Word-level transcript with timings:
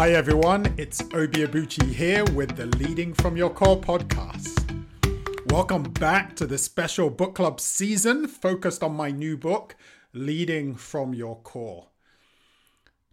Hi 0.00 0.12
everyone, 0.12 0.72
it's 0.78 1.02
Obi 1.12 1.46
Abuchi 1.46 1.92
here 1.92 2.24
with 2.32 2.56
the 2.56 2.64
Leading 2.78 3.12
from 3.12 3.36
Your 3.36 3.50
Core 3.50 3.78
podcast. 3.78 4.88
Welcome 5.52 5.82
back 5.82 6.34
to 6.36 6.46
the 6.46 6.56
special 6.56 7.10
book 7.10 7.34
club 7.34 7.60
season 7.60 8.26
focused 8.26 8.82
on 8.82 8.94
my 8.96 9.10
new 9.10 9.36
book, 9.36 9.76
Leading 10.14 10.74
from 10.74 11.12
Your 11.12 11.36
Core. 11.42 11.88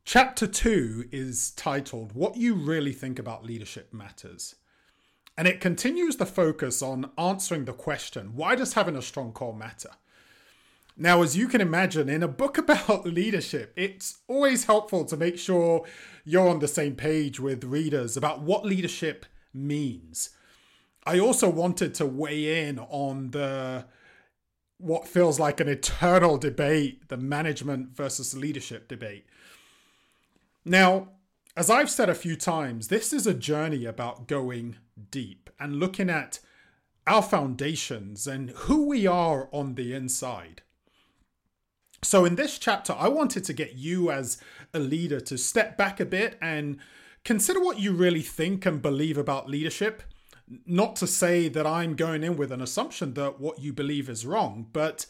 Chapter 0.05 0.48
2 0.48 1.09
is 1.12 1.52
titled 1.52 2.13
What 2.13 2.38
You 2.38 2.55
Really 2.55 2.94
Think 2.94 3.20
About 3.20 3.44
Leadership 3.44 3.94
Matters. 3.94 4.55
And 5.38 5.45
it 5.45 5.59
continues 5.59 6.16
the 6.16 6.26
focus 6.26 6.81
on 6.81 7.12
answering 7.17 7.66
the 7.66 7.73
question 7.73 8.34
why 8.34 8.55
does 8.55 8.76
having 8.76 8.95
a 8.95 9.02
strong 9.02 9.34
core 9.34 9.54
matter? 9.54 9.90
Now, 11.00 11.21
as 11.21 11.38
you 11.38 11.48
can 11.48 11.61
imagine, 11.61 12.09
in 12.09 12.23
a 12.23 12.27
book 12.27 12.57
about 12.57 13.05
leadership, 13.05 13.73
it's 13.76 14.20
always 14.27 14.66
helpful 14.66 15.05
to 15.05 15.16
make 15.16 15.38
sure 15.38 15.85
you're 16.26 16.49
on 16.49 16.59
the 16.59 16.67
same 16.67 16.95
page 16.95 17.39
with 17.39 17.63
readers 17.63 18.17
about 18.17 18.41
what 18.41 18.66
leadership 18.66 19.25
means. 19.53 20.31
I 21.05 21.20
also 21.20 21.49
wanted 21.49 21.94
to 21.95 22.05
weigh 22.05 22.67
in 22.67 22.80
on 22.80 23.31
the 23.31 23.86
what 24.80 25.08
feels 25.08 25.39
like 25.39 25.59
an 25.59 25.67
eternal 25.67 26.38
debate, 26.38 27.08
the 27.08 27.17
management 27.17 27.95
versus 27.95 28.36
leadership 28.36 28.88
debate. 28.88 29.25
Now, 30.66 31.09
as 31.55 31.70
I've 31.70 31.89
said 31.89 32.09
a 32.09 32.16
few 32.16 32.36
times, 32.36 32.89
this 32.89 33.11
is 33.14 33.25
a 33.25 33.34
journey 33.34 33.86
about 33.86 34.27
going 34.27 34.75
deep 35.09 35.50
and 35.59 35.80
looking 35.80 36.09
at 36.09 36.39
our 37.08 37.23
foundations 37.23 38.27
and 38.27 38.52
who 38.52 38.86
we 38.86 39.08
are 39.08 39.50
on 39.52 39.75
the 39.75 39.94
inside. 39.94 40.61
So, 42.04 42.26
in 42.26 42.36
this 42.36 42.60
chapter, 42.60 42.94
I 42.98 43.08
wanted 43.08 43.44
to 43.46 43.54
get 43.54 43.74
you 43.74 44.12
as 44.12 44.38
a 44.74 44.80
leader 44.80 45.20
to 45.22 45.38
step 45.38 45.78
back 45.78 46.00
a 46.00 46.06
bit 46.06 46.38
and 46.42 46.78
consider 47.23 47.59
what 47.59 47.80
you 47.80 47.92
really 47.94 48.22
think 48.22 48.66
and 48.66 48.81
believe 48.81 49.17
about 49.17 49.50
leadership. 49.50 50.04
Not 50.66 50.95
to 50.98 51.08
say 51.08 51.50
that 51.50 51.67
I'm 51.67 51.95
going 51.95 52.23
in 52.23 52.38
with 52.38 52.52
an 52.52 52.62
assumption 52.62 53.16
that 53.16 53.39
what 53.39 53.59
you 53.59 53.73
believe 53.73 54.09
is 54.09 54.26
wrong, 54.26 54.67
but 54.72 55.08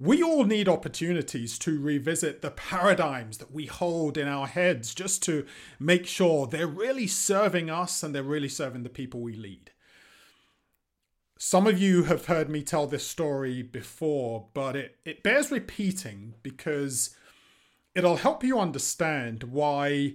we 0.00 0.22
all 0.22 0.44
need 0.44 0.68
opportunities 0.68 1.58
to 1.58 1.80
revisit 1.80 2.40
the 2.40 2.52
paradigms 2.52 3.38
that 3.38 3.52
we 3.52 3.66
hold 3.66 4.16
in 4.16 4.28
our 4.28 4.46
heads 4.46 4.94
just 4.94 5.22
to 5.24 5.44
make 5.78 6.06
sure 6.06 6.46
they're 6.46 6.66
really 6.66 7.06
serving 7.06 7.68
us 7.68 8.02
and 8.02 8.14
they're 8.14 8.22
really 8.22 8.48
serving 8.48 8.82
the 8.82 8.88
people 8.88 9.20
we 9.20 9.34
lead. 9.34 9.70
Some 11.40 11.68
of 11.68 11.80
you 11.80 12.02
have 12.02 12.26
heard 12.26 12.50
me 12.50 12.62
tell 12.62 12.88
this 12.88 13.06
story 13.06 13.62
before, 13.62 14.48
but 14.54 14.74
it, 14.74 14.96
it 15.04 15.22
bears 15.22 15.52
repeating 15.52 16.34
because 16.42 17.14
it'll 17.94 18.16
help 18.16 18.42
you 18.42 18.58
understand 18.58 19.44
why, 19.44 20.14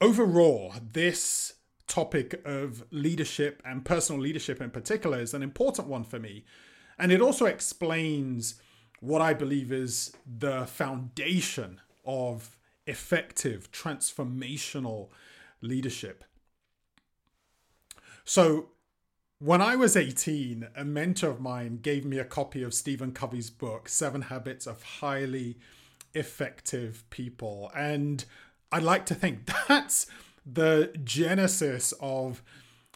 overall, 0.00 0.72
this 0.92 1.52
topic 1.86 2.40
of 2.46 2.82
leadership 2.90 3.60
and 3.62 3.84
personal 3.84 4.22
leadership 4.22 4.62
in 4.62 4.70
particular 4.70 5.20
is 5.20 5.34
an 5.34 5.42
important 5.42 5.86
one 5.86 6.02
for 6.02 6.18
me. 6.18 6.46
And 6.98 7.12
it 7.12 7.20
also 7.20 7.44
explains 7.44 8.54
what 9.00 9.20
I 9.20 9.34
believe 9.34 9.70
is 9.70 10.16
the 10.26 10.64
foundation 10.64 11.82
of 12.06 12.56
effective 12.86 13.70
transformational 13.70 15.10
leadership. 15.60 16.24
So, 18.24 18.70
when 19.44 19.60
I 19.60 19.76
was 19.76 19.94
18, 19.94 20.68
a 20.74 20.86
mentor 20.86 21.28
of 21.28 21.38
mine 21.38 21.78
gave 21.82 22.06
me 22.06 22.18
a 22.18 22.24
copy 22.24 22.62
of 22.62 22.72
Stephen 22.72 23.12
Covey's 23.12 23.50
book, 23.50 23.90
Seven 23.90 24.22
Habits 24.22 24.66
of 24.66 24.82
Highly 24.82 25.58
Effective 26.14 27.04
People. 27.10 27.70
And 27.76 28.24
I'd 28.72 28.82
like 28.82 29.04
to 29.04 29.14
think 29.14 29.50
that's 29.68 30.06
the 30.46 30.94
genesis 31.04 31.92
of 32.00 32.42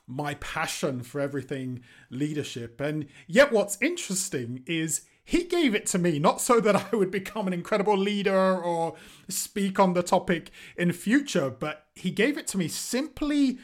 my 0.07 0.37
passion 0.37 1.03
for 1.03 1.21
everything 1.21 1.83
leadership. 2.09 2.81
And 2.81 3.09
yet, 3.27 3.53
what's 3.53 3.77
interesting 3.83 4.63
is 4.65 5.03
he 5.23 5.45
gave 5.45 5.75
it 5.75 5.85
to 5.89 5.99
me 5.99 6.19
not 6.19 6.41
so 6.41 6.61
that 6.61 6.77
I 6.77 6.97
would 6.97 7.11
become 7.11 7.47
an 7.47 7.53
incredible 7.53 7.99
leader 7.99 8.57
or 8.57 8.95
speak 9.29 9.79
on 9.79 9.93
the 9.93 10.03
topic 10.03 10.51
in 10.79 10.93
future, 10.93 11.51
but 11.51 11.89
he 11.95 12.11
gave 12.11 12.39
it 12.39 12.47
to 12.47 12.59
me 12.59 12.69
simply 12.69 13.59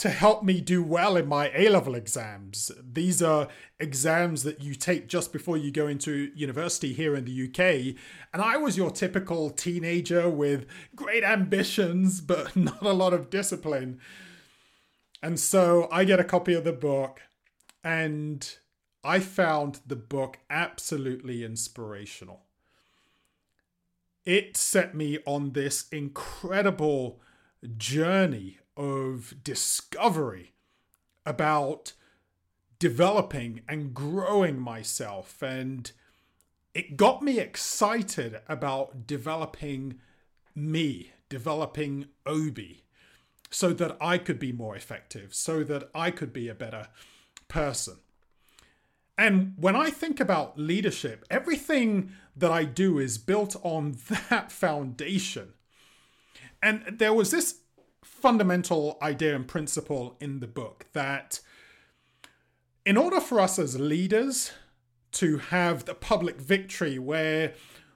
to 0.00 0.08
help 0.08 0.42
me 0.42 0.62
do 0.62 0.82
well 0.82 1.14
in 1.14 1.28
my 1.28 1.52
A 1.54 1.68
level 1.68 1.94
exams. 1.94 2.72
These 2.82 3.22
are 3.22 3.48
exams 3.78 4.44
that 4.44 4.62
you 4.62 4.74
take 4.74 5.08
just 5.08 5.30
before 5.30 5.58
you 5.58 5.70
go 5.70 5.86
into 5.88 6.32
university 6.34 6.94
here 6.94 7.14
in 7.14 7.26
the 7.26 7.44
UK. 7.44 8.00
And 8.32 8.40
I 8.40 8.56
was 8.56 8.78
your 8.78 8.90
typical 8.90 9.50
teenager 9.50 10.30
with 10.30 10.64
great 10.96 11.22
ambitions, 11.22 12.22
but 12.22 12.56
not 12.56 12.80
a 12.80 12.94
lot 12.94 13.12
of 13.12 13.28
discipline. 13.28 14.00
And 15.22 15.38
so 15.38 15.86
I 15.92 16.04
get 16.04 16.18
a 16.18 16.24
copy 16.24 16.54
of 16.54 16.64
the 16.64 16.72
book, 16.72 17.20
and 17.84 18.56
I 19.04 19.20
found 19.20 19.80
the 19.86 19.96
book 19.96 20.38
absolutely 20.48 21.44
inspirational. 21.44 22.46
It 24.24 24.56
set 24.56 24.94
me 24.94 25.18
on 25.26 25.52
this 25.52 25.88
incredible 25.92 27.20
journey 27.76 28.60
of 28.80 29.34
discovery 29.44 30.54
about 31.26 31.92
developing 32.78 33.60
and 33.68 33.92
growing 33.92 34.58
myself. 34.58 35.42
And 35.42 35.92
it 36.74 36.96
got 36.96 37.20
me 37.20 37.38
excited 37.38 38.40
about 38.48 39.06
developing 39.06 40.00
me, 40.54 41.12
developing 41.28 42.06
Obi, 42.24 42.84
so 43.50 43.74
that 43.74 43.98
I 44.00 44.16
could 44.16 44.38
be 44.38 44.50
more 44.50 44.74
effective, 44.74 45.34
so 45.34 45.62
that 45.64 45.90
I 45.94 46.10
could 46.10 46.32
be 46.32 46.48
a 46.48 46.54
better 46.54 46.88
person. 47.48 47.98
And 49.18 49.52
when 49.58 49.76
I 49.76 49.90
think 49.90 50.20
about 50.20 50.58
leadership, 50.58 51.26
everything 51.28 52.12
that 52.34 52.50
I 52.50 52.64
do 52.64 52.98
is 52.98 53.18
built 53.18 53.56
on 53.62 53.98
that 54.30 54.50
foundation. 54.50 55.52
And 56.62 56.98
there 56.98 57.12
was 57.12 57.30
this 57.30 57.59
fundamental 58.20 58.98
idea 59.02 59.34
and 59.34 59.46
principle 59.46 60.16
in 60.20 60.40
the 60.40 60.46
book 60.46 60.86
that 60.92 61.40
in 62.84 62.96
order 62.96 63.20
for 63.20 63.40
us 63.40 63.58
as 63.58 63.78
leaders 63.78 64.52
to 65.12 65.38
have 65.38 65.84
the 65.84 65.94
public 65.94 66.40
victory 66.40 66.98
where 66.98 67.54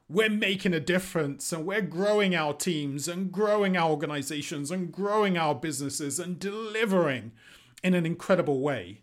we're 0.08 0.28
making 0.28 0.74
a 0.74 0.80
difference 0.80 1.52
and 1.52 1.64
we're 1.64 1.80
growing 1.80 2.34
our 2.34 2.52
teams 2.52 3.08
and 3.08 3.32
growing 3.32 3.76
our 3.76 3.90
organizations 3.90 4.70
and 4.70 4.92
growing 4.92 5.38
our 5.38 5.54
businesses 5.54 6.18
and 6.18 6.38
delivering 6.38 7.32
in 7.82 7.94
an 7.94 8.04
incredible 8.04 8.60
way, 8.60 9.00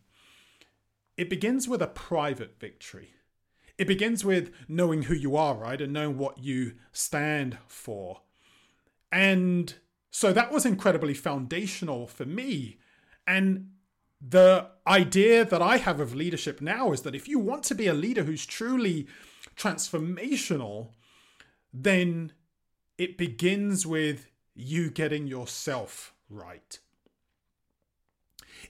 it 1.17 1.29
begins 1.29 1.67
with 1.67 1.81
a 1.81 1.87
private 1.87 2.59
victory. 2.59 3.13
It 3.77 3.87
begins 3.87 4.23
with 4.23 4.51
knowing 4.67 5.03
who 5.03 5.15
you 5.15 5.35
are, 5.35 5.55
right? 5.55 5.81
And 5.81 5.93
knowing 5.93 6.17
what 6.17 6.37
you 6.37 6.73
stand 6.91 7.57
for. 7.67 8.21
And 9.11 9.73
so 10.11 10.33
that 10.33 10.51
was 10.51 10.65
incredibly 10.65 11.13
foundational 11.13 12.05
for 12.05 12.25
me. 12.25 12.77
And 13.25 13.71
the 14.21 14.67
idea 14.85 15.45
that 15.45 15.61
I 15.61 15.77
have 15.77 15.99
of 15.99 16.13
leadership 16.13 16.61
now 16.61 16.91
is 16.91 17.01
that 17.01 17.15
if 17.15 17.27
you 17.27 17.39
want 17.39 17.63
to 17.63 17.75
be 17.75 17.87
a 17.87 17.93
leader 17.93 18.23
who's 18.23 18.45
truly 18.45 19.07
transformational, 19.55 20.89
then 21.73 22.33
it 22.97 23.17
begins 23.17 23.87
with 23.87 24.29
you 24.53 24.91
getting 24.91 25.27
yourself 25.27 26.13
right. 26.29 26.79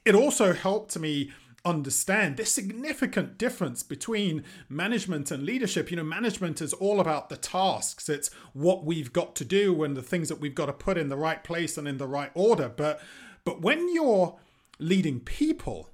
It 0.06 0.16
also 0.16 0.53
helped 0.53 0.97
me 0.97 1.31
understand 1.63 2.38
this 2.38 2.51
significant 2.51 3.38
difference 3.38 3.83
between 3.83 4.44
management 4.67 5.31
and 5.31 5.44
leadership. 5.44 5.91
You 5.91 5.97
know, 5.97 6.03
management 6.03 6.61
is 6.61 6.73
all 6.73 6.99
about 6.99 7.29
the 7.29 7.38
tasks, 7.38 8.09
it's 8.09 8.29
what 8.53 8.84
we've 8.84 9.13
got 9.13 9.35
to 9.37 9.46
do 9.46 9.84
and 9.84 9.96
the 9.96 10.02
things 10.02 10.29
that 10.29 10.40
we've 10.40 10.55
got 10.55 10.67
to 10.67 10.73
put 10.73 10.97
in 10.97 11.09
the 11.09 11.17
right 11.17 11.43
place 11.43 11.78
and 11.78 11.87
in 11.87 11.97
the 11.97 12.08
right 12.08 12.31
order. 12.34 12.69
But 12.69 13.02
but 13.43 13.61
when 13.61 13.93
you're 13.93 14.37
leading 14.79 15.19
people, 15.19 15.90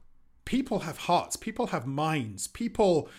people 0.45 0.79
have 0.79 0.97
hearts, 0.99 1.35
people 1.35 1.67
have 1.67 1.85
minds, 1.85 2.47
people 2.47 3.09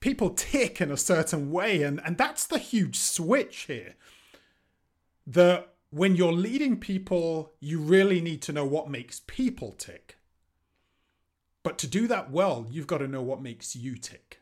people 0.00 0.30
tick 0.30 0.80
in 0.80 0.90
a 0.90 0.96
certain 0.96 1.50
way 1.50 1.82
and 1.82 2.00
and 2.04 2.16
that's 2.16 2.46
the 2.46 2.58
huge 2.58 2.98
switch 2.98 3.62
here. 3.62 3.94
The 5.26 5.66
when 5.90 6.16
you're 6.16 6.32
leading 6.32 6.80
people, 6.80 7.52
you 7.60 7.78
really 7.78 8.20
need 8.20 8.42
to 8.42 8.52
know 8.52 8.64
what 8.64 8.90
makes 8.90 9.20
people 9.26 9.70
tick. 9.72 10.18
But 11.64 11.78
to 11.78 11.88
do 11.88 12.06
that 12.06 12.30
well, 12.30 12.66
you've 12.70 12.86
got 12.86 12.98
to 12.98 13.08
know 13.08 13.22
what 13.22 13.42
makes 13.42 13.74
you 13.74 13.96
tick. 13.96 14.40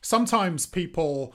Sometimes 0.00 0.66
people 0.66 1.34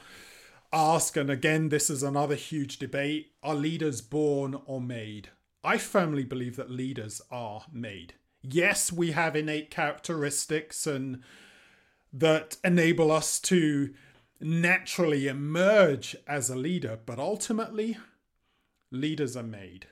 ask, 0.72 1.18
and 1.18 1.30
again, 1.30 1.68
this 1.68 1.90
is 1.90 2.04
another 2.04 2.36
huge 2.36 2.78
debate 2.78 3.34
are 3.44 3.56
leaders 3.56 4.00
born 4.00 4.58
or 4.66 4.80
made? 4.80 5.30
I 5.64 5.78
firmly 5.78 6.24
believe 6.24 6.56
that 6.56 6.70
leaders 6.70 7.22
are 7.32 7.66
made. 7.74 8.14
Yes, 8.42 8.92
we 8.92 9.12
have 9.12 9.36
innate 9.36 9.70
characteristics 9.72 10.86
and 10.86 11.24
that 12.12 12.58
enable 12.64 13.12
us 13.12 13.40
to 13.40 13.94
naturally 14.40 15.28
emerge 15.28 16.16
as 16.28 16.50
a 16.50 16.56
leader, 16.56 17.00
but 17.06 17.18
ultimately, 17.18 17.98
leaders 18.92 19.36
are 19.36 19.44
made. 19.44 19.88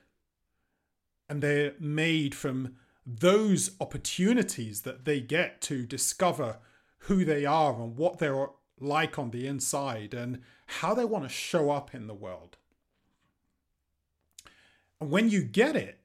And 1.27 1.41
they're 1.41 1.73
made 1.79 2.35
from 2.35 2.75
those 3.05 3.71
opportunities 3.79 4.81
that 4.81 5.05
they 5.05 5.19
get 5.19 5.61
to 5.61 5.85
discover 5.85 6.59
who 7.05 7.25
they 7.25 7.45
are 7.45 7.73
and 7.73 7.97
what 7.97 8.19
they're 8.19 8.47
like 8.79 9.17
on 9.17 9.31
the 9.31 9.47
inside 9.47 10.13
and 10.13 10.41
how 10.65 10.93
they 10.93 11.05
want 11.05 11.23
to 11.23 11.29
show 11.29 11.69
up 11.69 11.93
in 11.93 12.07
the 12.07 12.13
world. 12.13 12.57
And 14.99 15.09
when 15.09 15.29
you 15.29 15.43
get 15.43 15.75
it, 15.75 15.99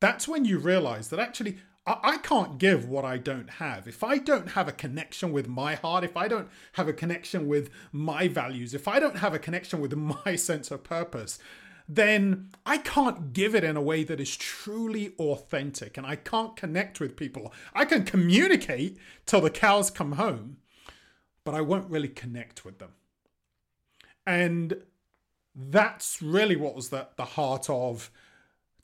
that's 0.00 0.28
when 0.28 0.44
you 0.44 0.58
realize 0.58 1.08
that 1.08 1.18
actually 1.18 1.58
I 1.88 2.18
can't 2.18 2.58
give 2.58 2.88
what 2.88 3.04
I 3.04 3.16
don't 3.16 3.48
have. 3.48 3.86
If 3.86 4.02
I 4.02 4.18
don't 4.18 4.50
have 4.50 4.66
a 4.66 4.72
connection 4.72 5.30
with 5.30 5.46
my 5.46 5.76
heart, 5.76 6.02
if 6.02 6.16
I 6.16 6.26
don't 6.26 6.48
have 6.72 6.88
a 6.88 6.92
connection 6.92 7.46
with 7.46 7.70
my 7.92 8.26
values, 8.26 8.74
if 8.74 8.88
I 8.88 8.98
don't 8.98 9.18
have 9.18 9.34
a 9.34 9.38
connection 9.38 9.80
with 9.80 9.94
my 10.24 10.34
sense 10.34 10.72
of 10.72 10.82
purpose, 10.82 11.38
then 11.88 12.50
I 12.64 12.78
can't 12.78 13.32
give 13.32 13.54
it 13.54 13.64
in 13.64 13.76
a 13.76 13.82
way 13.82 14.02
that 14.04 14.20
is 14.20 14.36
truly 14.36 15.14
authentic 15.18 15.96
and 15.96 16.06
I 16.06 16.16
can't 16.16 16.56
connect 16.56 16.98
with 16.98 17.16
people. 17.16 17.52
I 17.74 17.84
can 17.84 18.04
communicate 18.04 18.98
till 19.24 19.40
the 19.40 19.50
cows 19.50 19.90
come 19.90 20.12
home, 20.12 20.58
but 21.44 21.54
I 21.54 21.60
won't 21.60 21.90
really 21.90 22.08
connect 22.08 22.64
with 22.64 22.78
them. 22.78 22.90
And 24.26 24.82
that's 25.54 26.20
really 26.20 26.56
what 26.56 26.74
was 26.74 26.88
the, 26.88 27.08
the 27.16 27.24
heart 27.24 27.70
of 27.70 28.10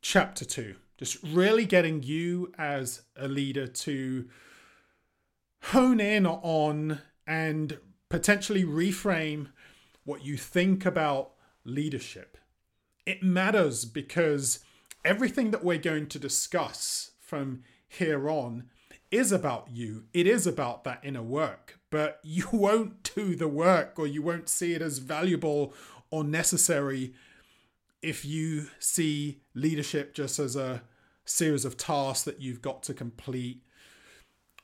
chapter 0.00 0.44
two. 0.44 0.76
Just 0.96 1.18
really 1.24 1.66
getting 1.66 2.02
you 2.04 2.52
as 2.56 3.02
a 3.16 3.26
leader 3.26 3.66
to 3.66 4.28
hone 5.64 6.00
in 6.00 6.26
on 6.26 7.00
and 7.26 7.78
potentially 8.08 8.64
reframe 8.64 9.48
what 10.04 10.24
you 10.24 10.36
think 10.36 10.86
about 10.86 11.32
leadership. 11.64 12.38
It 13.04 13.22
matters 13.22 13.84
because 13.84 14.60
everything 15.04 15.50
that 15.50 15.64
we're 15.64 15.78
going 15.78 16.06
to 16.08 16.18
discuss 16.18 17.12
from 17.20 17.62
here 17.88 18.28
on 18.28 18.64
is 19.10 19.32
about 19.32 19.68
you. 19.70 20.04
It 20.14 20.26
is 20.26 20.46
about 20.46 20.84
that 20.84 21.00
inner 21.02 21.22
work, 21.22 21.78
but 21.90 22.20
you 22.24 22.48
won't 22.52 23.12
do 23.14 23.36
the 23.36 23.48
work 23.48 23.98
or 23.98 24.06
you 24.06 24.22
won't 24.22 24.48
see 24.48 24.72
it 24.72 24.82
as 24.82 24.98
valuable 24.98 25.74
or 26.10 26.24
necessary 26.24 27.14
if 28.02 28.24
you 28.24 28.66
see 28.78 29.40
leadership 29.54 30.14
just 30.14 30.38
as 30.38 30.56
a 30.56 30.82
series 31.24 31.64
of 31.64 31.76
tasks 31.76 32.24
that 32.24 32.40
you've 32.40 32.60
got 32.60 32.82
to 32.82 32.92
complete 32.92 33.62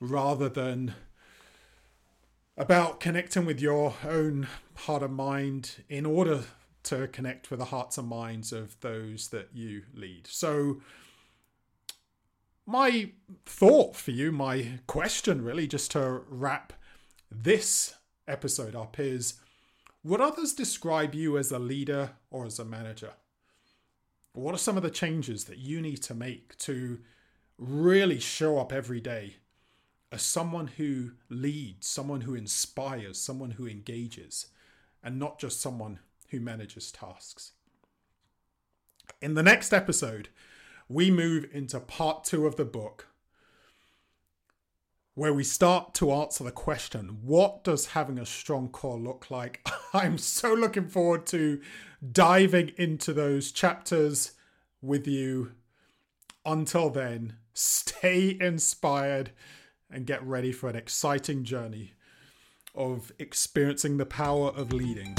rather 0.00 0.48
than 0.48 0.94
about 2.56 2.98
connecting 2.98 3.46
with 3.46 3.60
your 3.60 3.94
own 4.04 4.48
heart 4.74 5.02
and 5.02 5.14
mind 5.14 5.84
in 5.88 6.04
order 6.04 6.42
to 6.88 7.06
connect 7.08 7.50
with 7.50 7.58
the 7.58 7.66
hearts 7.66 7.98
and 7.98 8.08
minds 8.08 8.52
of 8.52 8.78
those 8.80 9.28
that 9.28 9.50
you 9.52 9.82
lead. 9.94 10.26
So, 10.26 10.80
my 12.66 13.12
thought 13.44 13.94
for 13.94 14.10
you, 14.10 14.32
my 14.32 14.80
question 14.86 15.42
really, 15.42 15.66
just 15.66 15.90
to 15.92 16.22
wrap 16.28 16.72
this 17.30 17.94
episode 18.26 18.74
up, 18.74 18.98
is 18.98 19.34
would 20.02 20.20
others 20.20 20.54
describe 20.54 21.14
you 21.14 21.36
as 21.36 21.52
a 21.52 21.58
leader 21.58 22.12
or 22.30 22.46
as 22.46 22.58
a 22.58 22.64
manager? 22.64 23.12
What 24.32 24.54
are 24.54 24.58
some 24.58 24.76
of 24.76 24.82
the 24.82 24.90
changes 24.90 25.44
that 25.44 25.58
you 25.58 25.80
need 25.82 26.02
to 26.04 26.14
make 26.14 26.56
to 26.58 27.00
really 27.58 28.20
show 28.20 28.58
up 28.58 28.72
every 28.72 29.00
day 29.00 29.36
as 30.10 30.22
someone 30.22 30.68
who 30.68 31.12
leads, 31.28 31.86
someone 31.86 32.22
who 32.22 32.34
inspires, 32.34 33.20
someone 33.20 33.52
who 33.52 33.66
engages, 33.66 34.46
and 35.02 35.18
not 35.18 35.38
just 35.38 35.60
someone 35.60 35.98
who 36.28 36.40
manages 36.40 36.92
tasks? 36.92 37.52
In 39.20 39.34
the 39.34 39.42
next 39.42 39.72
episode, 39.72 40.28
we 40.88 41.10
move 41.10 41.46
into 41.52 41.80
part 41.80 42.24
two 42.24 42.46
of 42.46 42.56
the 42.56 42.64
book, 42.64 43.08
where 45.14 45.34
we 45.34 45.42
start 45.42 45.94
to 45.94 46.12
answer 46.12 46.44
the 46.44 46.52
question 46.52 47.18
what 47.22 47.64
does 47.64 47.86
having 47.86 48.18
a 48.18 48.26
strong 48.26 48.68
core 48.68 48.98
look 48.98 49.30
like? 49.30 49.66
I'm 49.92 50.16
so 50.16 50.54
looking 50.54 50.86
forward 50.86 51.26
to 51.26 51.60
diving 52.12 52.72
into 52.76 53.12
those 53.12 53.50
chapters 53.50 54.32
with 54.80 55.06
you. 55.08 55.52
Until 56.46 56.88
then, 56.88 57.34
stay 57.52 58.38
inspired 58.40 59.32
and 59.90 60.06
get 60.06 60.22
ready 60.22 60.52
for 60.52 60.68
an 60.68 60.76
exciting 60.76 61.44
journey 61.44 61.94
of 62.74 63.10
experiencing 63.18 63.96
the 63.96 64.06
power 64.06 64.50
of 64.50 64.72
leading 64.72 65.16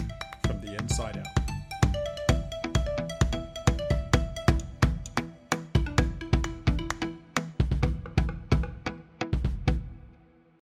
from 0.49 0.59
the 0.61 0.73
inside 0.73 1.15
out. 1.19 1.38